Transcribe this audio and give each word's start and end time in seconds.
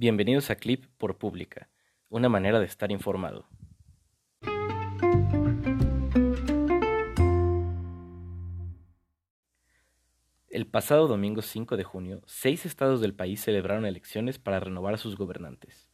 Bienvenidos 0.00 0.48
a 0.50 0.54
Clip 0.54 0.84
por 0.96 1.18
Pública, 1.18 1.68
una 2.08 2.28
manera 2.28 2.60
de 2.60 2.66
estar 2.66 2.92
informado. 2.92 3.48
El 10.48 10.68
pasado 10.68 11.08
domingo 11.08 11.42
5 11.42 11.76
de 11.76 11.82
junio, 11.82 12.22
seis 12.26 12.64
estados 12.64 13.00
del 13.00 13.12
país 13.12 13.42
celebraron 13.42 13.86
elecciones 13.86 14.38
para 14.38 14.60
renovar 14.60 14.94
a 14.94 14.98
sus 14.98 15.16
gobernantes. 15.16 15.90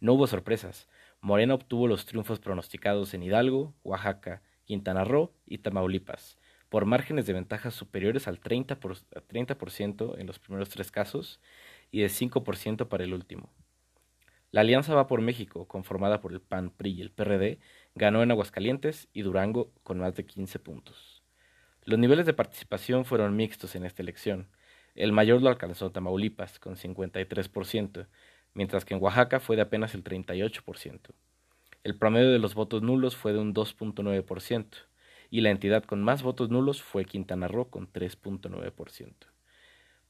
No 0.00 0.14
hubo 0.14 0.26
sorpresas. 0.26 0.88
Morena 1.20 1.52
obtuvo 1.52 1.86
los 1.86 2.06
triunfos 2.06 2.40
pronosticados 2.40 3.12
en 3.12 3.22
Hidalgo, 3.22 3.74
Oaxaca, 3.82 4.40
Quintana 4.64 5.04
Roo 5.04 5.34
y 5.44 5.58
Tamaulipas, 5.58 6.38
por 6.70 6.86
márgenes 6.86 7.26
de 7.26 7.34
ventajas 7.34 7.74
superiores 7.74 8.28
al 8.28 8.40
30%, 8.40 8.78
por, 8.78 8.96
30 8.96 9.58
en 10.18 10.26
los 10.26 10.38
primeros 10.38 10.70
tres 10.70 10.90
casos 10.90 11.38
y 11.92 12.00
de 12.00 12.08
5% 12.08 12.88
para 12.88 13.04
el 13.04 13.14
último. 13.14 13.52
La 14.50 14.62
Alianza 14.62 14.94
Va 14.94 15.06
por 15.06 15.20
México, 15.20 15.68
conformada 15.68 16.20
por 16.20 16.32
el 16.32 16.40
PAN, 16.40 16.70
PRI 16.70 16.90
y 16.90 17.02
el 17.02 17.10
PRD, 17.10 17.60
ganó 17.94 18.22
en 18.22 18.32
Aguascalientes 18.32 19.08
y 19.12 19.22
Durango 19.22 19.70
con 19.84 19.98
más 19.98 20.16
de 20.16 20.26
15 20.26 20.58
puntos. 20.58 21.22
Los 21.84 21.98
niveles 21.98 22.26
de 22.26 22.34
participación 22.34 23.04
fueron 23.04 23.36
mixtos 23.36 23.74
en 23.76 23.84
esta 23.84 24.02
elección. 24.02 24.48
El 24.94 25.12
mayor 25.12 25.40
lo 25.40 25.48
alcanzó 25.48 25.90
Tamaulipas, 25.90 26.58
con 26.58 26.76
53%, 26.76 28.06
mientras 28.54 28.84
que 28.84 28.94
en 28.94 29.02
Oaxaca 29.02 29.40
fue 29.40 29.56
de 29.56 29.62
apenas 29.62 29.94
el 29.94 30.04
38%. 30.04 31.00
El 31.82 31.96
promedio 31.96 32.30
de 32.30 32.38
los 32.38 32.54
votos 32.54 32.82
nulos 32.82 33.16
fue 33.16 33.32
de 33.32 33.38
un 33.38 33.54
2.9%, 33.54 34.66
y 35.30 35.40
la 35.40 35.50
entidad 35.50 35.82
con 35.84 36.02
más 36.02 36.22
votos 36.22 36.50
nulos 36.50 36.82
fue 36.82 37.06
Quintana 37.06 37.48
Roo, 37.48 37.70
con 37.70 37.90
3.9%. 37.90 39.14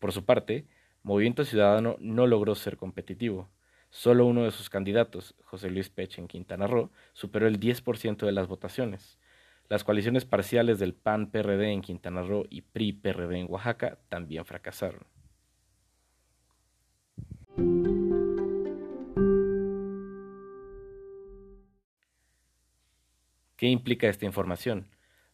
Por 0.01 0.12
su 0.12 0.24
parte, 0.24 0.66
Movimiento 1.05 1.45
Ciudadano 1.45 1.97
no 1.98 2.27
logró 2.27 2.55
ser 2.55 2.77
competitivo. 2.77 3.51
Solo 3.91 4.24
uno 4.24 4.45
de 4.45 4.52
sus 4.52 4.70
candidatos, 4.70 5.34
José 5.43 5.68
Luis 5.68 5.90
Pech 5.90 6.18
en 6.18 6.29
Quintana 6.29 6.66
Roo, 6.66 6.90
superó 7.13 7.46
el 7.46 7.59
10% 7.59 8.24
de 8.24 8.32
las 8.32 8.46
votaciones, 8.46 9.18
las 9.68 9.85
coaliciones 9.85 10.24
parciales 10.24 10.79
del 10.79 10.95
PAN-PRD 10.95 11.73
en 11.73 11.80
Quintana 11.80 12.23
Roo 12.23 12.45
y 12.51 12.60
PRI-PRD 12.60 13.38
en 13.38 13.46
Oaxaca 13.51 13.99
también 14.09 14.45
fracasaron. 14.45 15.07
¿Qué 23.57 23.68
implica 23.68 24.09
esta 24.09 24.27
información? 24.27 24.88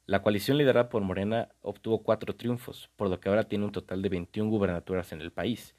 La 0.09 0.23
coalición 0.23 0.56
liderada 0.56 0.89
por 0.89 1.03
Morena 1.03 1.51
obtuvo 1.61 2.03
cuatro 2.03 2.34
triunfos, 2.34 2.89
por 2.97 3.11
lo 3.11 3.20
que 3.20 3.28
ahora 3.28 3.45
tiene 3.45 3.67
un 3.67 3.73
total 3.73 4.01
de 4.01 4.09
21 4.09 4.48
gubernaturas 4.48 5.12
en 5.12 5.20
el 5.20 5.33
país. 5.33 5.75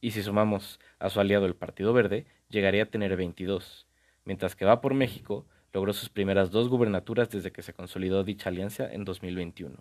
Y 0.00 0.12
si 0.12 0.22
sumamos 0.22 0.80
a 0.98 1.10
su 1.10 1.20
aliado 1.20 1.44
el 1.44 1.54
Partido 1.54 1.92
Verde, 1.92 2.24
llegaría 2.48 2.84
a 2.84 2.86
tener 2.86 3.14
22, 3.14 3.86
mientras 4.24 4.56
que 4.56 4.64
va 4.64 4.80
por 4.80 4.94
México 4.94 5.44
logró 5.74 5.92
sus 5.92 6.08
primeras 6.08 6.50
dos 6.50 6.70
gubernaturas 6.70 7.28
desde 7.28 7.52
que 7.52 7.60
se 7.60 7.74
consolidó 7.74 8.24
dicha 8.24 8.48
alianza 8.48 8.90
en 8.90 9.04
2021. 9.04 9.76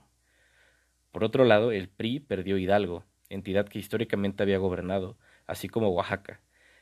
Por 1.14 1.24
otro 1.24 1.46
lado, 1.46 1.72
el 1.72 1.88
PRI 1.88 2.20
perdió 2.20 2.58
Hidalgo, 2.58 3.06
entidad 3.30 3.70
que 3.70 3.80
históricamente 3.80 4.44
había 4.44 4.58
gobernado, 4.58 5.16
así 5.46 5.70
como 5.70 5.92
Oaxaca. 5.92 6.42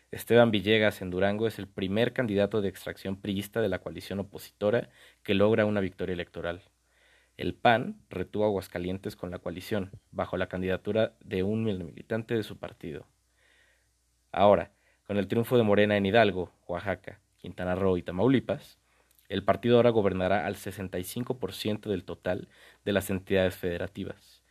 Esteban 0.09 0.49
Villegas 0.49 1.03
en 1.03 1.11
Durango 1.11 1.45
es 1.45 1.59
el 1.59 1.67
primer 1.67 2.13
candidato 2.13 2.63
de 2.63 2.69
extracción 2.69 3.15
priista 3.15 3.61
de 3.61 3.69
la 3.69 3.77
coalición 3.77 4.17
opositora 4.21 4.89
que 5.21 5.35
logra 5.35 5.67
una 5.67 5.81
victoria 5.81 6.13
electoral. 6.13 6.63
El 7.37 7.53
PAN 7.53 8.01
retuvo 8.09 8.45
Aguascalientes 8.45 9.17
con 9.17 9.29
la 9.29 9.39
coalición, 9.39 9.91
bajo 10.11 10.37
la 10.37 10.47
candidatura 10.47 11.17
de 11.19 11.43
un 11.43 11.65
militante 11.65 12.33
de 12.33 12.43
su 12.43 12.57
partido. 12.57 13.05
Ahora, 14.31 14.71
con 15.05 15.17
el 15.17 15.27
triunfo 15.27 15.57
de 15.57 15.63
Morena 15.63 15.97
en 15.97 16.05
Hidalgo, 16.05 16.53
Oaxaca, 16.65 17.19
Quintana 17.37 17.75
Roo 17.75 17.97
y 17.97 18.03
Tamaulipas, 18.03 18.79
el 19.27 19.43
partido 19.43 19.75
ahora 19.77 19.89
gobernará 19.89 20.45
al 20.45 20.55
65% 20.55 21.89
del 21.89 22.03
total 22.05 22.47
de 22.85 22.93
las 22.93 23.09
entidades 23.09 23.55
federativas, 23.55 24.41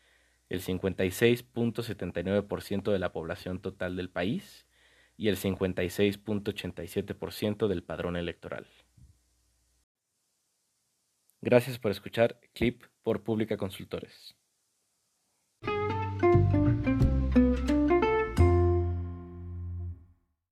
el 0.50 0.61
56.79% 0.61 2.93
de 2.93 2.99
la 2.99 3.12
población 3.12 3.61
total 3.61 3.97
del 3.97 4.11
país 4.11 4.67
y 5.17 5.28
el 5.28 5.39
56.87% 5.39 7.67
del 7.67 7.83
padrón 7.83 8.17
electoral. 8.17 8.67
Gracias 11.44 11.78
por 11.78 11.91
escuchar 11.91 12.41
Clip 12.55 12.84
por 13.03 13.22
Pública 13.22 13.59
Consultores. 13.59 14.34